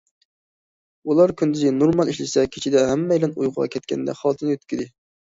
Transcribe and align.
ئۇلار 1.09 1.33
كۈندۈزى 1.41 1.73
نورمال 1.81 2.09
ئىشلىسە، 2.13 2.45
كېچىدە 2.55 2.81
ھەممەيلەن 2.91 3.35
ئۇيقۇغا 3.43 3.67
كەتكەندە 3.75 4.15
خالتىنى 4.23 4.55
يۆتكىدى. 4.57 4.89